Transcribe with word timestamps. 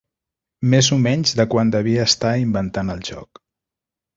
Més 0.73 0.87
o 0.95 0.97
menys 1.03 1.35
de 1.41 1.45
quan 1.53 1.73
devia 1.75 2.07
estar 2.13 2.33
inventant 2.47 2.91
el 2.95 3.05
joc. 3.11 3.45